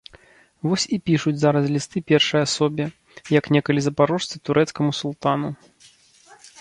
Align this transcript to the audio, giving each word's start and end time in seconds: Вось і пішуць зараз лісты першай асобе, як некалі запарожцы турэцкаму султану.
Вось 0.67 0.85
і 0.95 0.97
пішуць 1.09 1.33
зараз 1.41 1.65
лісты 1.75 2.03
першай 2.11 2.41
асобе, 2.47 2.83
як 3.37 3.51
некалі 3.57 3.79
запарожцы 3.89 4.35
турэцкаму 4.51 4.91
султану. 5.01 5.49